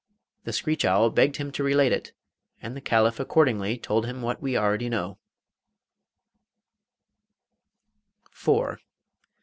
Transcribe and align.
The 0.45 0.51
screech 0.51 0.83
owl 0.83 1.11
begged 1.11 1.35
him 1.37 1.51
to 1.51 1.63
relate 1.63 1.91
it, 1.91 2.11
and 2.59 2.75
the 2.75 2.81
Caliph 2.81 3.19
accordingly 3.19 3.77
told 3.77 4.07
him 4.07 4.23
what 4.23 4.41
we 4.41 4.57
already 4.57 4.89
know. 4.89 5.19